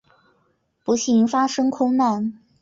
[0.83, 2.33] 不幸发生空难。